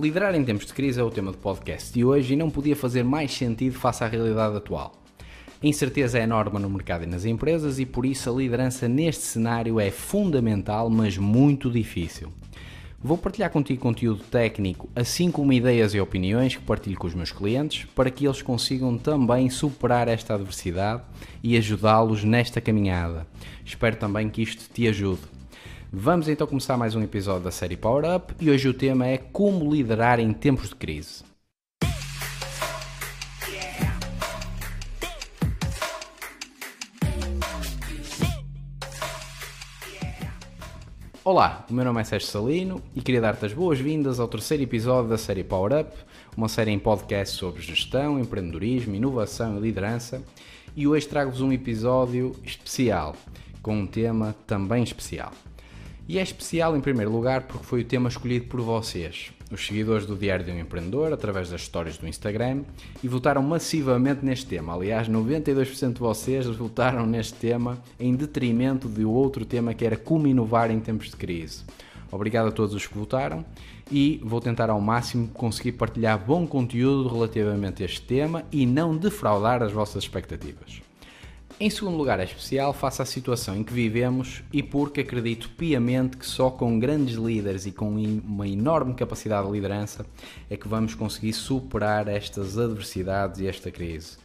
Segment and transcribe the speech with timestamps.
[0.00, 2.76] Liderar em tempos de crise é o tema do podcast de hoje e não podia
[2.76, 4.92] fazer mais sentido face à realidade atual.
[5.60, 9.24] A incerteza é enorme no mercado e nas empresas e por isso a liderança neste
[9.24, 12.32] cenário é fundamental, mas muito difícil.
[13.02, 17.32] Vou partilhar contigo conteúdo técnico, assim como ideias e opiniões que partilho com os meus
[17.32, 21.02] clientes, para que eles consigam também superar esta adversidade
[21.42, 23.26] e ajudá-los nesta caminhada.
[23.64, 25.37] Espero também que isto te ajude.
[25.90, 29.16] Vamos então começar mais um episódio da série Power Up e hoje o tema é
[29.16, 31.24] como liderar em tempos de crise.
[41.24, 45.08] Olá, o meu nome é Sérgio Salino e queria dar-te as boas-vindas ao terceiro episódio
[45.08, 45.96] da série Power Up,
[46.36, 50.22] uma série em podcast sobre gestão, empreendedorismo, inovação e liderança.
[50.76, 53.16] E hoje trago-vos um episódio especial,
[53.62, 55.32] com um tema também especial.
[56.08, 60.06] E é especial em primeiro lugar porque foi o tema escolhido por vocês, os seguidores
[60.06, 62.62] do Diário de um Empreendedor, através das histórias do Instagram,
[63.04, 64.74] e votaram massivamente neste tema.
[64.74, 70.26] Aliás, 92% de vocês votaram neste tema em detrimento do outro tema que era como
[70.26, 71.62] inovar em tempos de crise.
[72.10, 73.44] Obrigado a todos os que votaram
[73.92, 78.96] e vou tentar ao máximo conseguir partilhar bom conteúdo relativamente a este tema e não
[78.96, 80.87] defraudar as vossas expectativas.
[81.60, 86.16] Em segundo lugar, é especial face à situação em que vivemos e porque acredito piamente
[86.16, 90.06] que só com grandes líderes e com uma enorme capacidade de liderança
[90.48, 94.18] é que vamos conseguir superar estas adversidades e esta crise.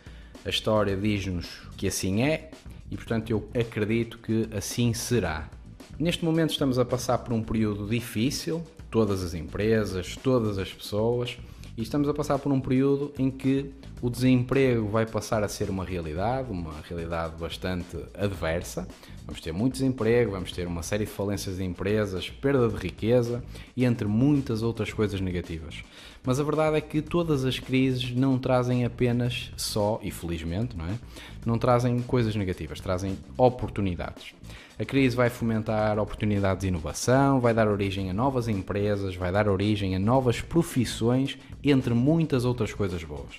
[0.45, 2.51] A história diz-nos que assim é
[2.91, 5.49] e, portanto, eu acredito que assim será.
[5.97, 8.61] Neste momento estamos a passar por um período difícil,
[8.91, 11.39] todas as empresas, todas as pessoas,
[11.75, 13.71] e estamos a passar por um período em que
[14.01, 18.87] o desemprego vai passar a ser uma realidade, uma realidade bastante adversa.
[19.25, 23.43] Vamos ter muito desemprego, vamos ter uma série de falências de empresas, perda de riqueza
[23.75, 25.83] e entre muitas outras coisas negativas.
[26.25, 30.85] Mas a verdade é que todas as crises não trazem apenas só, e felizmente, não
[30.85, 30.97] é?
[31.45, 34.33] Não trazem coisas negativas, trazem oportunidades.
[34.79, 39.49] A crise vai fomentar oportunidades de inovação, vai dar origem a novas empresas, vai dar
[39.49, 43.35] origem a novas profissões, entre muitas outras coisas boas.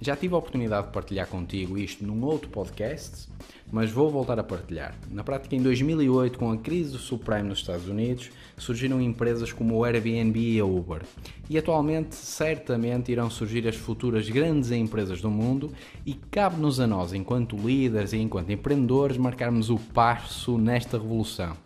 [0.00, 3.28] Já tive a oportunidade de partilhar contigo isto num outro podcast,
[3.70, 4.94] mas vou voltar a partilhar.
[5.10, 9.76] Na prática, em 2008, com a crise do subprime nos Estados Unidos, surgiram empresas como
[9.76, 11.02] o Airbnb e a Uber.
[11.48, 15.72] E atualmente, certamente, irão surgir as futuras grandes empresas do mundo
[16.04, 21.56] e cabe-nos a nós, enquanto líderes e enquanto empreendedores, marcarmos o passo nesta revolução.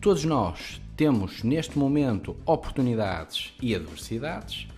[0.00, 4.68] Todos nós temos neste momento oportunidades e adversidades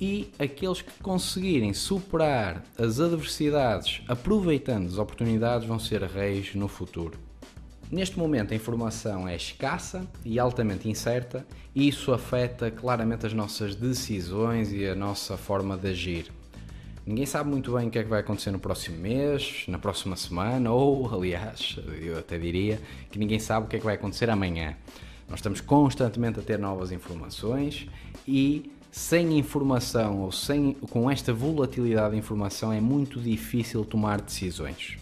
[0.00, 7.18] e aqueles que conseguirem superar as adversidades aproveitando as oportunidades vão ser reis no futuro.
[7.90, 13.76] Neste momento a informação é escassa e altamente incerta e isso afeta claramente as nossas
[13.76, 16.32] decisões e a nossa forma de agir.
[17.06, 20.16] Ninguém sabe muito bem o que é que vai acontecer no próximo mês, na próxima
[20.16, 24.28] semana ou, aliás, eu até diria que ninguém sabe o que é que vai acontecer
[24.28, 24.76] amanhã.
[25.28, 27.86] Nós estamos constantemente a ter novas informações
[28.26, 34.96] e sem informação ou sem, com esta volatilidade de informação é muito difícil tomar decisões.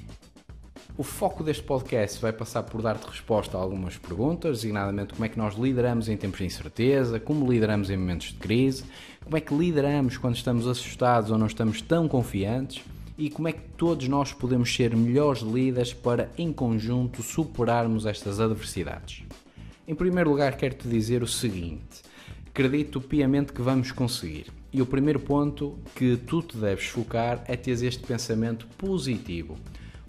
[0.98, 5.28] O foco deste podcast vai passar por dar-te resposta a algumas perguntas, designadamente como é
[5.28, 8.84] que nós lideramos em tempos de incerteza, como lideramos em momentos de crise,
[9.22, 12.82] como é que lideramos quando estamos assustados ou não estamos tão confiantes
[13.16, 18.40] e como é que todos nós podemos ser melhores líderes para, em conjunto, superarmos estas
[18.40, 19.22] adversidades.
[19.86, 22.02] Em primeiro lugar, quero-te dizer o seguinte
[22.54, 24.46] acredito piamente que vamos conseguir.
[24.72, 29.56] E o primeiro ponto que tu te deves focar é ter este pensamento positivo.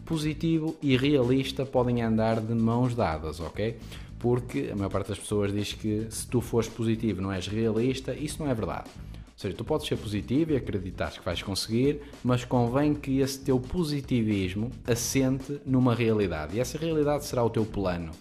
[0.06, 3.80] Positivo e realista podem andar de mãos dadas, ok?
[4.20, 8.14] Porque a maior parte das pessoas diz que se tu fores positivo não és realista,
[8.14, 8.92] isso não é verdade.
[8.94, 13.40] Ou seja, tu podes ser positivo e acreditar que vais conseguir, mas convém que esse
[13.40, 16.58] teu positivismo assente numa realidade.
[16.58, 18.12] E essa realidade será o teu plano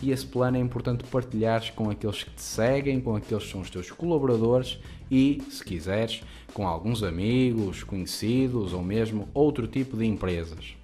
[0.00, 3.60] e esse plano é importante partilhares com aqueles que te seguem, com aqueles que são
[3.60, 4.78] os teus colaboradores
[5.10, 6.22] e, se quiseres,
[6.54, 10.74] com alguns amigos, conhecidos ou mesmo outro tipo de empresas.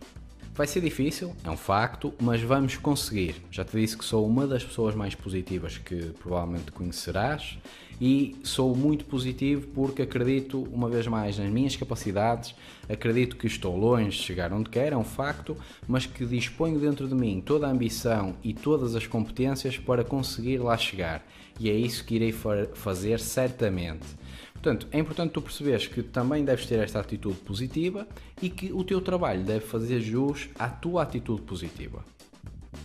[0.54, 3.36] Vai ser difícil, é um facto, mas vamos conseguir.
[3.48, 7.56] Já te disse que sou uma das pessoas mais positivas que provavelmente conhecerás
[8.00, 12.54] e sou muito positivo porque acredito, uma vez mais, nas minhas capacidades,
[12.88, 15.56] acredito que estou longe de chegar onde quero, é um facto,
[15.86, 20.58] mas que disponho dentro de mim toda a ambição e todas as competências para conseguir
[20.58, 21.24] lá chegar.
[21.58, 22.32] E é isso que irei
[22.74, 24.06] fazer certamente.
[24.52, 28.06] Portanto, é importante tu perceberes que também deves ter esta atitude positiva
[28.42, 32.04] e que o teu trabalho deve fazer jus à tua atitude positiva.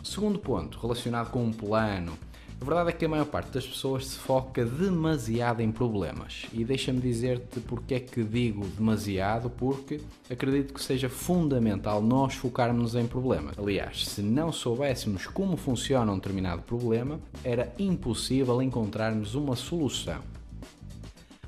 [0.04, 2.18] Segundo ponto, relacionado com um plano,
[2.64, 6.46] A verdade é que a maior parte das pessoas se foca demasiado em problemas.
[6.54, 10.00] E deixa-me dizer-te porque é que digo demasiado, porque
[10.30, 13.60] acredito que seja fundamental nós focarmos em problemas.
[13.60, 20.22] Aliás, se não soubéssemos como funciona um determinado problema, era impossível encontrarmos uma solução.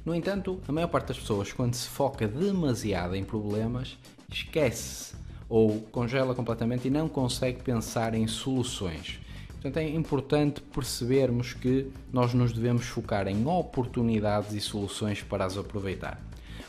[0.03, 3.97] No entanto, a maior parte das pessoas, quando se foca demasiado em problemas,
[4.29, 5.15] esquece
[5.47, 9.23] ou congela completamente e não consegue pensar em soluções.
[9.65, 15.57] Portanto, é importante percebermos que nós nos devemos focar em oportunidades e soluções para as
[15.57, 16.23] aproveitar.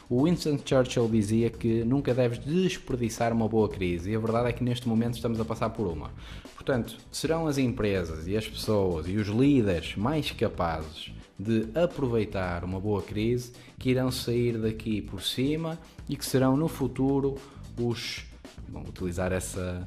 [0.08, 4.52] O Winston Churchill dizia que nunca deves desperdiçar uma boa crise, e a verdade é
[4.54, 6.10] que neste momento estamos a passar por uma.
[6.54, 12.80] Portanto, serão as empresas e as pessoas e os líderes mais capazes de aproveitar uma
[12.80, 15.78] boa crise que irão sair daqui por cima
[16.08, 17.36] e que serão no futuro
[17.78, 18.24] os.
[18.70, 19.86] Vou utilizar essa,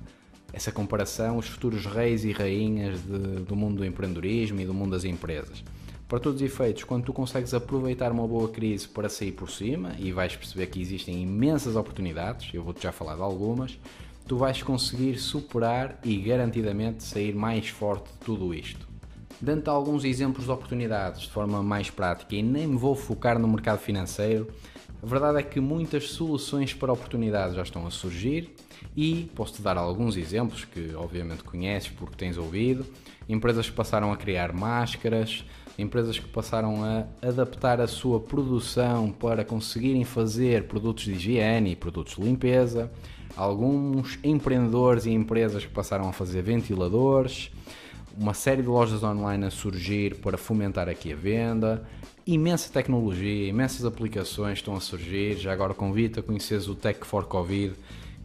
[0.53, 4.91] essa comparação, os futuros reis e rainhas de, do mundo do empreendedorismo e do mundo
[4.91, 5.63] das empresas.
[6.07, 9.91] Para todos os efeitos, quando tu consegues aproveitar uma boa crise para sair por cima,
[9.99, 13.77] e vais perceber que existem imensas oportunidades, eu vou-te já falar de algumas,
[14.27, 18.87] tu vais conseguir superar e garantidamente sair mais forte de tudo isto.
[19.39, 23.47] Dando-te alguns exemplos de oportunidades de forma mais prática e nem me vou focar no
[23.47, 24.47] mercado financeiro,
[25.01, 28.53] a verdade é que muitas soluções para oportunidades já estão a surgir
[28.95, 32.85] e posso-te dar alguns exemplos que obviamente conheces porque tens ouvido.
[33.27, 35.45] Empresas que passaram a criar máscaras,
[35.77, 41.75] empresas que passaram a adaptar a sua produção para conseguirem fazer produtos de higiene e
[41.77, 42.91] produtos de limpeza,
[43.37, 47.51] alguns empreendedores e empresas que passaram a fazer ventiladores,
[48.17, 51.87] uma série de lojas online a surgir para fomentar aqui a venda,
[52.33, 55.37] imensa tecnologia, imensas aplicações estão a surgir.
[55.37, 57.73] Já agora convido a conheceres o Tech for Covid,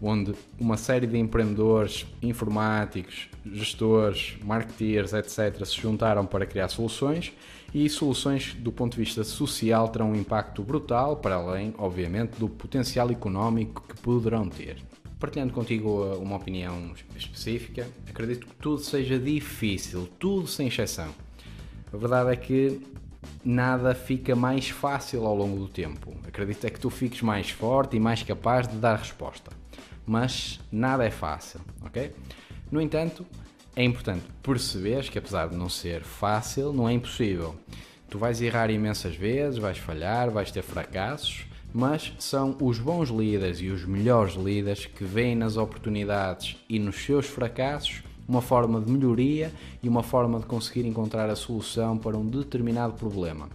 [0.01, 7.33] onde uma série de empreendedores informáticos, gestores, marketeers, etc., se juntaram para criar soluções
[7.73, 12.49] e soluções do ponto de vista social terão um impacto brutal, para além, obviamente, do
[12.49, 14.77] potencial económico que poderão ter.
[15.19, 21.09] Partilhando contigo uma opinião específica, acredito que tudo seja difícil, tudo sem exceção.
[21.93, 22.81] A verdade é que
[23.44, 26.15] nada fica mais fácil ao longo do tempo.
[26.26, 29.50] Acredito é que tu fiques mais forte e mais capaz de dar resposta
[30.06, 32.12] mas nada é fácil, ok?
[32.71, 33.26] No entanto,
[33.75, 37.55] é importante perceberes que apesar de não ser fácil, não é impossível.
[38.09, 43.61] Tu vais errar imensas vezes, vais falhar, vais ter fracassos, mas são os bons líderes
[43.61, 48.91] e os melhores líderes que veem nas oportunidades e nos seus fracassos uma forma de
[48.91, 53.49] melhoria e uma forma de conseguir encontrar a solução para um determinado problema.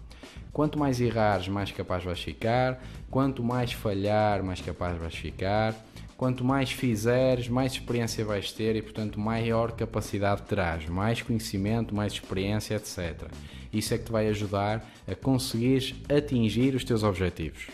[0.52, 5.76] Quanto mais errares, mais capaz vais ficar, quanto mais falhar, mais capaz vais ficar,
[6.20, 12.12] Quanto mais fizeres, mais experiência vais ter e, portanto, maior capacidade terás, mais conhecimento, mais
[12.12, 13.30] experiência, etc.
[13.72, 17.68] Isso é que te vai ajudar a conseguir atingir os teus objetivos.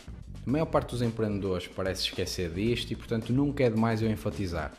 [0.45, 4.73] A maior parte dos empreendedores parece esquecer disto e, portanto, nunca é demais eu enfatizar.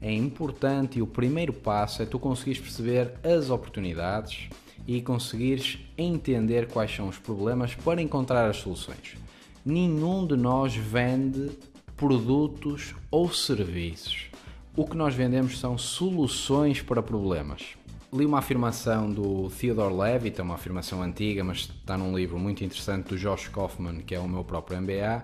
[0.00, 4.48] É importante e o primeiro passo é tu conseguires perceber as oportunidades
[4.86, 9.16] e conseguires entender quais são os problemas para encontrar as soluções.
[9.64, 11.50] Nenhum de nós vende
[11.96, 14.30] produtos ou serviços.
[14.74, 17.76] O que nós vendemos são soluções para problemas.
[18.12, 22.64] Li uma afirmação do Theodore Levitt, é uma afirmação antiga, mas está num livro muito
[22.64, 25.22] interessante do Josh Kaufman, que é o meu próprio MBA,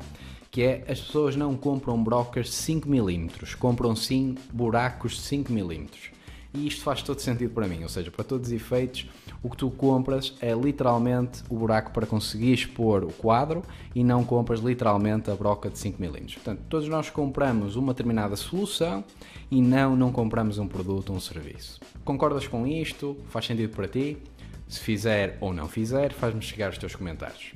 [0.56, 5.86] que é as pessoas não compram brocas de 5mm, compram sim buracos de 5mm.
[6.54, 9.06] E isto faz todo sentido para mim, ou seja, para todos os efeitos,
[9.42, 13.60] o que tu compras é literalmente o buraco para conseguir expor o quadro
[13.94, 16.32] e não compras literalmente a broca de 5mm.
[16.32, 19.04] Portanto, todos nós compramos uma determinada solução
[19.50, 21.80] e não, não compramos um produto ou um serviço.
[22.02, 23.14] Concordas com isto?
[23.28, 24.16] Faz sentido para ti?
[24.66, 27.52] Se fizer ou não fizer, faz-me chegar os teus comentários.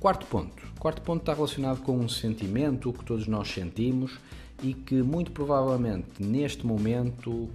[0.00, 0.71] Quarto ponto.
[0.82, 4.18] Quarto ponto está relacionado com um sentimento que todos nós sentimos
[4.60, 7.48] e que muito provavelmente neste momento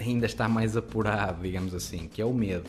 [0.00, 2.68] ainda está mais apurado, digamos assim, que é o medo.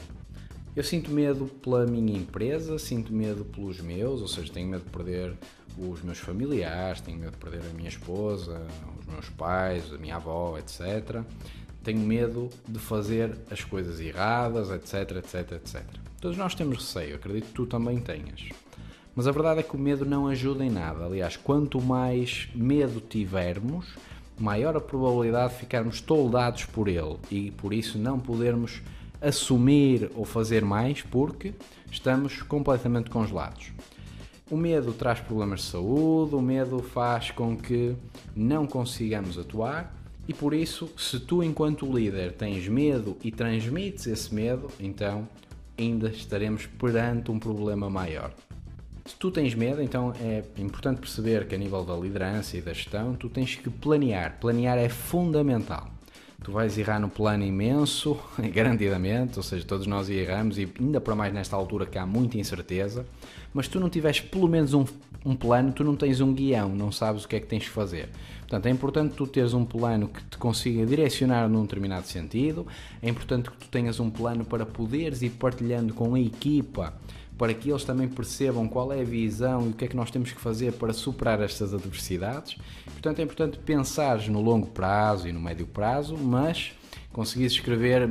[0.76, 4.92] Eu sinto medo pela minha empresa, sinto medo pelos meus, ou seja, tenho medo de
[4.92, 5.34] perder
[5.80, 8.68] os meus familiares, tenho medo de perder a minha esposa,
[9.00, 11.24] os meus pais, a minha avó, etc.
[11.84, 15.84] Tenho medo de fazer as coisas erradas, etc, etc, etc.
[16.22, 18.48] Todos nós temos receio, acredito que tu também tenhas.
[19.16, 21.06] Mas a verdade é que o medo não ajuda em nada.
[21.06, 23.96] Aliás, quanto mais medo tivermos,
[24.38, 28.82] maior a probabilidade de ficarmos toldados por ele e por isso não podermos
[29.22, 31.54] assumir ou fazer mais porque
[31.90, 33.72] estamos completamente congelados.
[34.52, 37.96] O medo traz problemas de saúde, o medo faz com que
[38.36, 39.96] não consigamos atuar
[40.28, 45.28] E por isso, se tu, enquanto líder, tens medo e transmites esse medo, então
[45.78, 48.32] ainda estaremos perante um problema maior.
[49.08, 52.74] Se tu tens medo, então é importante perceber que a nível da liderança e da
[52.74, 54.40] gestão, tu tens que planear.
[54.42, 55.92] Planear é fundamental.
[56.44, 58.18] Tu vais errar no plano imenso,
[58.52, 62.40] garantidamente, ou seja, todos nós erramos e ainda para mais nesta altura que há muita
[62.40, 63.06] incerteza,
[63.54, 64.86] mas tu não tiveres pelo menos um,
[65.24, 67.70] um plano, tu não tens um guião, não sabes o que é que tens de
[67.70, 68.10] fazer.
[68.40, 72.66] Portanto, é importante tu teres um plano que te consiga direcionar num determinado sentido,
[73.04, 76.94] é importante que tu tenhas um plano para poderes ir partilhando com a equipa
[77.38, 80.10] para que eles também percebam qual é a visão e o que é que nós
[80.10, 82.58] temos que fazer para superar estas adversidades.
[82.86, 86.74] Portanto, é importante pensar no longo prazo e no médio prazo, mas
[87.12, 88.10] conseguir escrever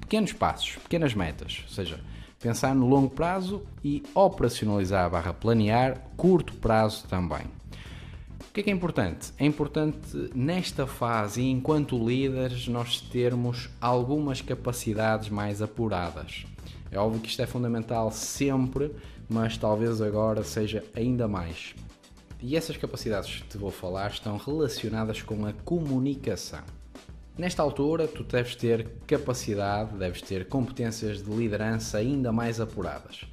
[0.00, 2.00] pequenos passos, pequenas metas, ou seja,
[2.40, 7.46] pensar no longo prazo e operacionalizar barra planear curto prazo também.
[8.50, 9.32] O que é que é importante?
[9.38, 16.44] É importante nesta fase, enquanto líderes, nós termos algumas capacidades mais apuradas.
[16.90, 18.90] É óbvio que isto é fundamental sempre,
[19.28, 21.74] mas talvez agora seja ainda mais.
[22.42, 26.62] E essas capacidades que te vou falar estão relacionadas com a comunicação.
[27.36, 33.24] Nesta altura, tu deves ter capacidade, deves ter competências de liderança ainda mais apuradas.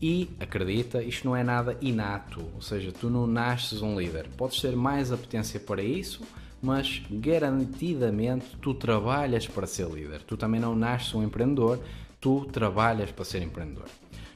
[0.00, 4.28] E, acredita, isto não é nada inato, ou seja, tu não nasces um líder.
[4.36, 6.22] Podes ter mais apetência para isso,
[6.62, 10.22] mas garantidamente tu trabalhas para ser líder.
[10.22, 11.80] Tu também não nasces um empreendedor,
[12.20, 13.86] tu trabalhas para ser empreendedor.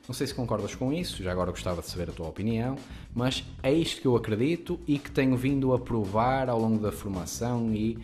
[0.06, 2.76] Não sei se concordas com isso, já agora gostava de saber a tua opinião,
[3.14, 6.90] mas é isto que eu acredito e que tenho vindo a provar ao longo da
[6.90, 7.98] formação e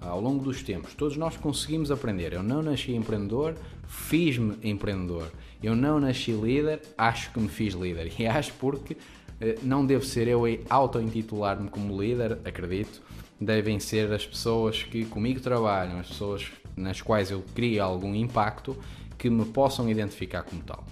[0.00, 0.94] ao longo dos tempos.
[0.94, 2.32] Todos nós conseguimos aprender.
[2.32, 3.54] Eu não nasci empreendedor,
[3.86, 5.30] fiz-me empreendedor.
[5.62, 8.12] Eu não nasci líder, acho que me fiz líder.
[8.18, 8.96] E acho porque
[9.40, 13.00] eh, não devo ser eu a auto-intitular-me como líder, acredito.
[13.40, 18.76] Devem ser as pessoas que comigo trabalham, as pessoas nas quais eu crio algum impacto
[19.18, 20.84] que me possam identificar como tal.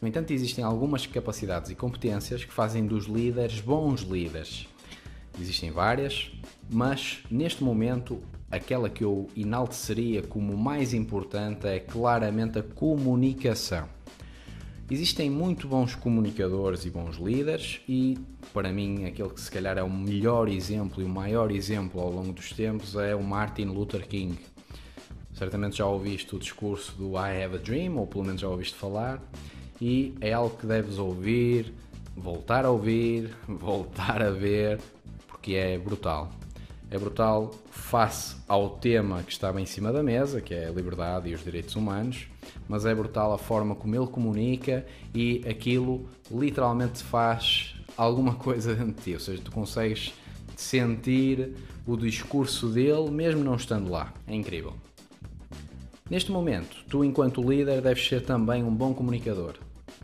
[0.00, 4.68] No entanto, existem algumas capacidades e competências que fazem dos líderes bons líderes.
[5.40, 6.30] Existem várias,
[6.70, 13.88] mas neste momento aquela que eu enalteceria como mais importante é claramente a comunicação.
[14.88, 18.16] Existem muito bons comunicadores e bons líderes, e
[18.52, 22.12] para mim, aquele que se calhar é o melhor exemplo e o maior exemplo ao
[22.12, 24.38] longo dos tempos é o Martin Luther King.
[25.36, 28.74] Certamente já ouviste o discurso do I Have a Dream, ou pelo menos já ouviste
[28.74, 29.20] falar,
[29.78, 31.74] e é algo que deves ouvir,
[32.16, 34.80] voltar a ouvir, voltar a ver,
[35.28, 36.32] porque é brutal.
[36.90, 41.28] É brutal face ao tema que estava em cima da mesa, que é a liberdade
[41.28, 42.28] e os direitos humanos,
[42.66, 48.94] mas é brutal a forma como ele comunica e aquilo literalmente faz alguma coisa dentro
[48.94, 50.14] de ti, ou seja, tu consegues
[50.56, 51.52] sentir
[51.86, 54.14] o discurso dele mesmo não estando lá.
[54.26, 54.85] É incrível.
[56.08, 59.54] Neste momento, tu, enquanto líder, deves ser também um bom comunicador.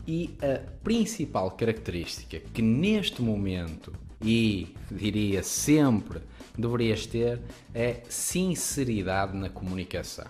[0.05, 6.19] E a principal característica que neste momento e diria sempre
[6.57, 7.39] deverias ter
[7.73, 10.25] é sinceridade na comunicação.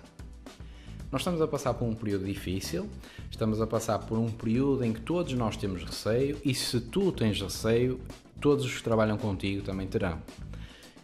[1.12, 2.88] Nós estamos a passar por um período difícil,
[3.30, 7.12] estamos a passar por um período em que todos nós temos receio e se tu
[7.12, 8.00] tens receio,
[8.40, 10.22] todos os que trabalham contigo também terão.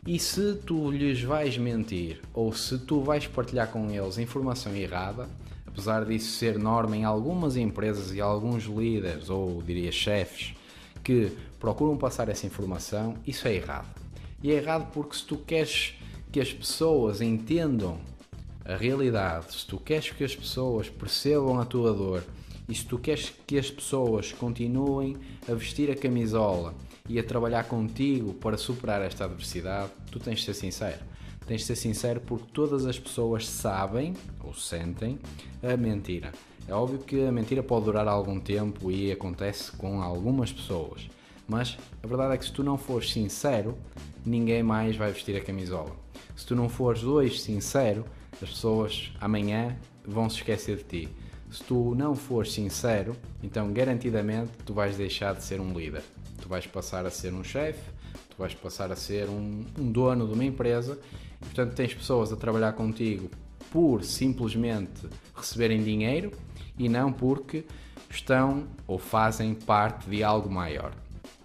[0.10, 5.30] E se tu lhes vais mentir ou se tu vais partilhar com eles informação errada,
[5.68, 10.56] apesar disso ser norma em algumas empresas e alguns líderes ou diria chefes
[11.04, 13.88] que procuram passar essa informação, isso é errado.
[14.42, 15.94] E é errado porque se tu queres
[16.32, 18.00] que as pessoas entendam
[18.66, 22.24] a realidade, se tu queres que as pessoas percebam a tua dor
[22.70, 25.18] e se tu queres que as pessoas continuem
[25.50, 26.76] a vestir a camisola
[27.10, 31.00] e a trabalhar contigo para superar esta adversidade, tu tens de ser sincero.
[31.48, 35.18] Tens de ser sincero porque todas as pessoas sabem ou sentem
[35.64, 36.32] a mentira.
[36.68, 41.10] É óbvio que a mentira pode durar algum tempo e acontece com algumas pessoas,
[41.48, 43.76] mas a verdade é que se tu não fores sincero,
[44.24, 45.96] ninguém mais vai vestir a camisola.
[46.36, 51.10] Se tu não fores hoje sincero, as pessoas amanhã vão se esquecer de ti.
[51.52, 56.04] Se tu não fores sincero, então garantidamente tu vais deixar de ser um líder
[56.40, 57.82] tu vais passar a ser um chefe,
[58.30, 60.98] tu vais passar a ser um, um dono de uma empresa,
[61.42, 63.30] e, portanto tens pessoas a trabalhar contigo
[63.72, 66.32] por simplesmente receberem dinheiro
[66.78, 67.66] e não porque
[68.10, 70.92] estão ou fazem parte de algo maior.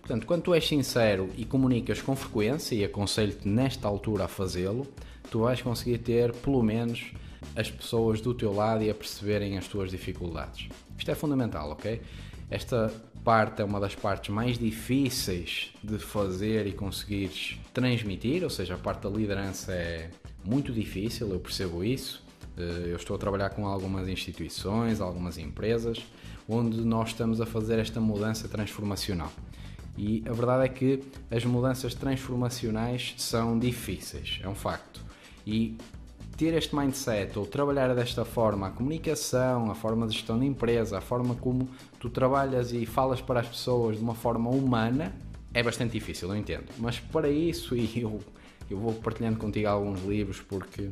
[0.00, 4.87] Portanto, quando tu és sincero e comunicas com frequência, e aconselho-te nesta altura a fazê-lo,
[5.30, 7.12] tu vais conseguir ter pelo menos
[7.56, 10.68] as pessoas do teu lado e a perceberem as tuas dificuldades.
[10.98, 12.00] Isto é fundamental, ok?
[12.50, 12.92] Esta
[13.24, 18.78] parte é uma das partes mais difíceis de fazer e conseguires transmitir, ou seja, a
[18.78, 20.10] parte da liderança é
[20.44, 22.22] muito difícil, eu percebo isso.
[22.56, 26.04] Eh, eu estou a trabalhar com algumas instituições, algumas empresas,
[26.48, 29.32] onde nós estamos a fazer esta mudança transformacional.
[29.96, 35.00] E a verdade é que as mudanças transformacionais são difíceis, é um facto.
[35.46, 35.76] E
[36.36, 40.98] ter este mindset ou trabalhar desta forma, a comunicação, a forma de gestão de empresa,
[40.98, 45.14] a forma como tu trabalhas e falas para as pessoas de uma forma humana,
[45.52, 46.66] é bastante difícil, eu entendo.
[46.78, 48.20] Mas para isso, e eu,
[48.68, 50.90] eu vou partilhando contigo alguns livros, porque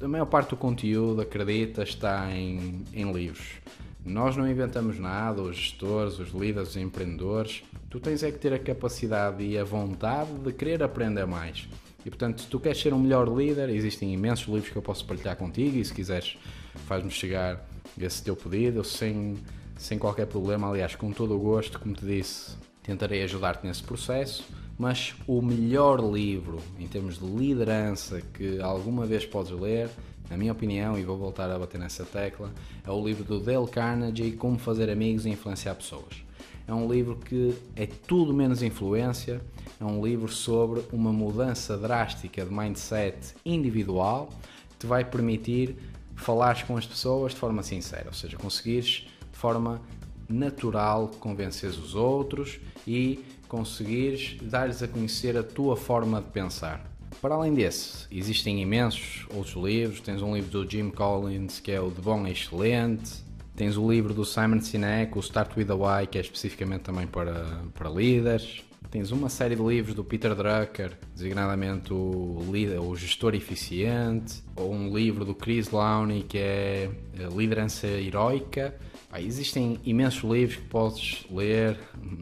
[0.00, 3.60] a maior parte do conteúdo, acredita, está em, em livros.
[4.04, 7.62] Nós não inventamos nada, os gestores, os líderes, os empreendedores.
[7.90, 11.68] Tu tens é que ter a capacidade e a vontade de querer aprender mais.
[12.08, 15.04] E portanto, se tu queres ser um melhor líder, existem imensos livros que eu posso
[15.04, 16.38] partilhar contigo e se quiseres,
[16.86, 17.68] faz-me chegar
[18.00, 19.36] esse teu pedido sem,
[19.76, 20.70] sem qualquer problema.
[20.70, 24.42] Aliás, com todo o gosto, como te disse, tentarei ajudar-te nesse processo.
[24.78, 29.90] Mas o melhor livro em termos de liderança que alguma vez podes ler,
[30.30, 32.50] na minha opinião, e vou voltar a bater nessa tecla,
[32.86, 36.27] é o livro do Dale Carnegie, Como Fazer Amigos e Influenciar Pessoas.
[36.68, 39.40] É um livro que é tudo menos influência,
[39.80, 44.28] é um livro sobre uma mudança drástica de mindset individual
[44.68, 45.76] que te vai permitir
[46.14, 49.80] falares com as pessoas de forma sincera, ou seja, conseguires de forma
[50.28, 56.84] natural convencer os outros e conseguires dar-lhes a conhecer a tua forma de pensar.
[57.22, 60.00] Para além desse, existem imensos outros livros.
[60.00, 63.26] Tens um livro do Jim Collins que é o De Bom Excelente.
[63.58, 67.08] Tens o livro do Simon Sinek, o Start with a Why, que é especificamente também
[67.08, 68.62] para, para líderes.
[68.88, 74.72] Tens uma série de livros do Peter Drucker, designadamente o, líder, o Gestor Eficiente, ou
[74.72, 76.88] um livro do Chris Lowney, que é
[77.36, 78.76] Liderança Heroica.
[79.18, 81.76] Existem imensos livros que podes ler,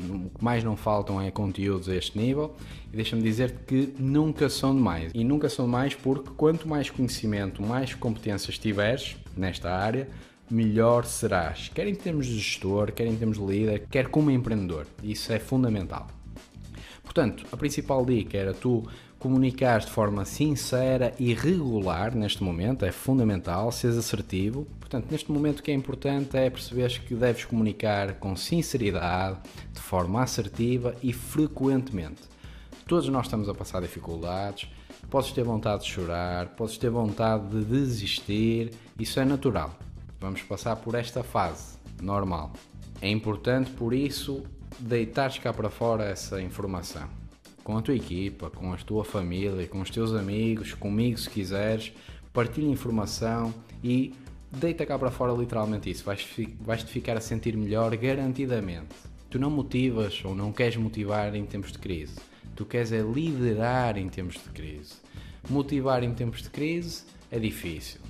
[0.08, 2.56] o que mais não faltam é conteúdos a este nível,
[2.90, 5.12] e deixa-me dizer que nunca são demais.
[5.14, 10.08] E nunca são demais porque quanto mais conhecimento, mais competências tiveres nesta área,
[10.50, 14.86] melhor serás, quer em termos de gestor, quer em termos de líder, quer como empreendedor.
[15.02, 16.06] Isso é fundamental.
[17.02, 18.86] Portanto, a principal dica era tu
[19.18, 24.66] comunicar de forma sincera e regular neste momento, é fundamental, seres assertivo.
[24.78, 29.38] Portanto, neste momento o que é importante é perceberes que deves comunicar com sinceridade,
[29.72, 32.22] de forma assertiva e frequentemente.
[32.86, 34.68] Todos nós estamos a passar dificuldades,
[35.10, 39.76] podes ter vontade de chorar, podes ter vontade de desistir, isso é natural.
[40.26, 42.52] Vamos passar por esta fase, normal.
[43.00, 44.42] É importante, por isso,
[44.80, 47.08] deitares cá para fora essa informação.
[47.62, 51.92] Com a tua equipa, com a tua família, com os teus amigos, comigo se quiseres,
[52.32, 54.12] partilha informação e
[54.50, 56.02] deita cá para fora literalmente isso.
[56.02, 58.96] Vais-te vais ficar a sentir melhor garantidamente.
[59.30, 62.16] Tu não motivas ou não queres motivar em tempos de crise.
[62.56, 64.94] Tu queres é liderar em tempos de crise.
[65.48, 68.00] Motivar em tempos de crise é difícil.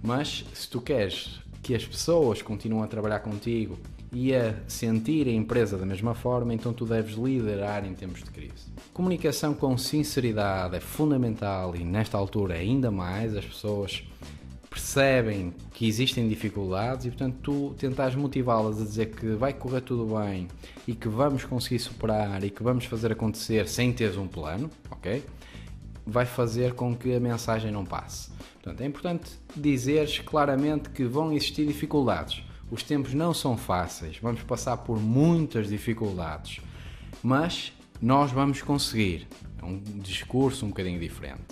[0.00, 3.78] Mas se tu queres que as pessoas continuem a trabalhar contigo
[4.10, 8.30] e a sentir a empresa da mesma forma, então tu deves liderar em tempos de
[8.30, 8.72] crise.
[8.94, 14.02] Comunicação com sinceridade é fundamental e nesta altura ainda mais as pessoas
[14.70, 20.16] percebem que existem dificuldades e portanto tu tentas motivá-las a dizer que vai correr tudo
[20.18, 20.48] bem
[20.86, 25.22] e que vamos conseguir superar e que vamos fazer acontecer sem teres um plano, ok?
[26.10, 28.30] Vai fazer com que a mensagem não passe.
[28.54, 34.42] Portanto, é importante dizeres claramente que vão existir dificuldades os tempos não são fáceis, vamos
[34.42, 36.60] passar por muitas dificuldades,
[37.22, 39.26] mas nós vamos conseguir.
[39.60, 41.42] É um discurso um bocadinho diferente.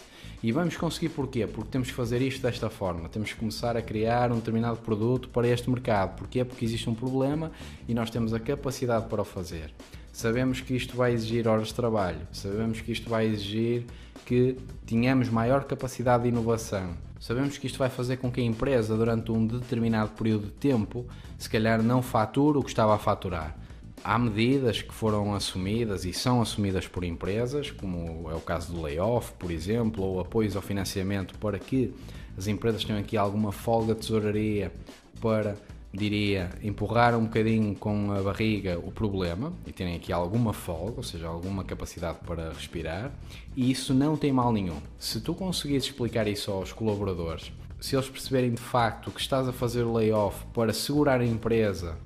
[0.42, 1.46] E vamos conseguir porquê?
[1.46, 3.08] Porque temos que fazer isto desta forma.
[3.08, 6.16] Temos que começar a criar um determinado produto para este mercado.
[6.16, 6.44] Porquê?
[6.44, 7.50] Porque existe um problema
[7.88, 9.72] e nós temos a capacidade para o fazer.
[10.12, 13.86] Sabemos que isto vai exigir horas de trabalho, sabemos que isto vai exigir
[14.26, 16.90] que tenhamos maior capacidade de inovação.
[17.20, 21.06] Sabemos que isto vai fazer com que a empresa, durante um determinado período de tempo,
[21.38, 23.56] se calhar não fature o que estava a faturar.
[24.04, 28.82] Há medidas que foram assumidas e são assumidas por empresas, como é o caso do
[28.82, 31.94] layoff, por exemplo, ou apoios ao financiamento para que
[32.36, 34.72] as empresas tenham aqui alguma folga de tesouraria
[35.20, 35.56] para
[35.96, 41.02] diria, empurrar um bocadinho com a barriga o problema e terem aqui alguma folga, ou
[41.02, 43.10] seja, alguma capacidade para respirar,
[43.56, 44.76] e isso não tem mal nenhum.
[44.98, 49.52] Se tu conseguires explicar isso aos colaboradores, se eles perceberem de facto que estás a
[49.52, 51.96] fazer o layoff para segurar a empresa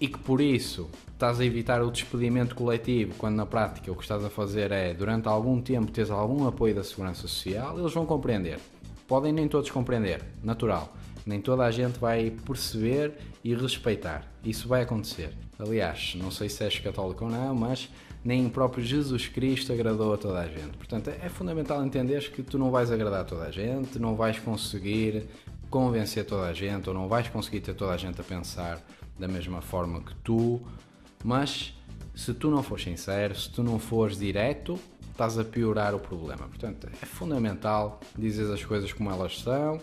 [0.00, 4.02] e que por isso estás a evitar o despedimento coletivo, quando na prática o que
[4.02, 8.04] estás a fazer é, durante algum tempo, teres algum apoio da Segurança Social, eles vão
[8.04, 8.58] compreender.
[9.08, 10.92] Podem nem todos compreender, natural
[11.26, 14.24] Nem toda a gente vai perceber e respeitar.
[14.44, 15.32] Isso vai acontecer.
[15.58, 17.90] Aliás, não sei se és católico ou não, mas
[18.24, 20.76] nem o próprio Jesus Cristo agradou a toda a gente.
[20.76, 24.38] Portanto, é fundamental entender que tu não vais agradar a toda a gente, não vais
[24.38, 25.26] conseguir
[25.68, 28.80] convencer toda a gente, ou não vais conseguir ter toda a gente a pensar
[29.18, 30.60] da mesma forma que tu,
[31.24, 31.74] mas
[32.14, 34.78] se tu não fores sincero, se tu não fores direto,
[35.10, 36.46] estás a piorar o problema.
[36.48, 39.80] Portanto, é fundamental dizer as coisas como elas são.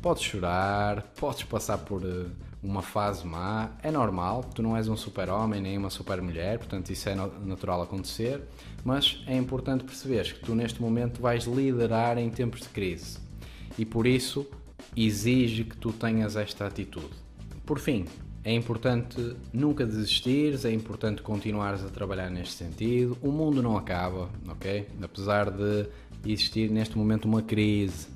[0.00, 2.26] Podes chorar, podes passar por eh,
[2.62, 7.08] uma fase má, é normal, tu não és um super-homem nem uma super-mulher, portanto isso
[7.08, 8.42] é natural acontecer,
[8.84, 13.18] mas é importante perceberes que tu neste momento vais liderar em tempos de crise
[13.76, 14.46] e por isso
[14.96, 17.10] exige que tu tenhas esta atitude.
[17.66, 18.06] Por fim,
[18.44, 23.18] é importante nunca desistires, é importante continuares a trabalhar neste sentido.
[23.20, 24.86] O mundo não acaba, ok?
[25.02, 25.86] Apesar de
[26.24, 28.06] existir neste momento uma crise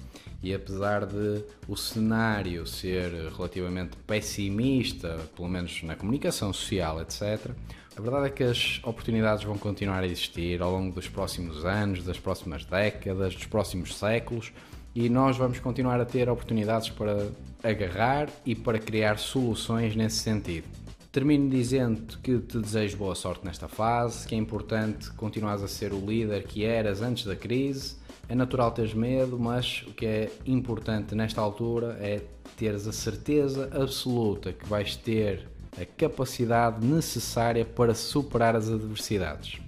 [0.43, 7.51] e apesar de o cenário ser relativamente pessimista, pelo menos na comunicação social, etc.,
[7.97, 12.03] a verdade é que as oportunidades vão continuar a existir ao longo dos próximos anos,
[12.03, 14.53] das próximas décadas, dos próximos séculos
[14.95, 17.29] e nós vamos continuar a ter oportunidades para
[17.63, 20.67] agarrar e para criar soluções nesse sentido.
[21.11, 25.93] Termino dizendo que te desejo boa sorte nesta fase, que é importante continuares a ser
[25.93, 27.97] o líder que eras antes da crise.
[28.29, 32.21] É natural teres medo, mas o que é importante nesta altura é
[32.57, 35.49] teres a certeza absoluta que vais ter
[35.81, 39.59] a capacidade necessária para superar as adversidades.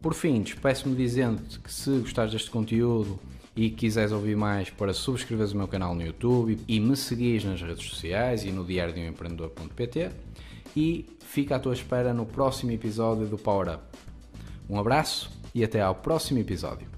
[0.00, 3.18] Por fim, despeço-me dizendo que se gostares deste conteúdo
[3.56, 7.60] e quiseres ouvir mais para subscreveres o meu canal no YouTube e me seguires nas
[7.60, 10.10] redes sociais e no diário de um empreendedor.pt
[10.76, 13.82] e fica à tua espera no próximo episódio do Power Up.
[14.70, 16.97] Um abraço e até ao próximo episódio.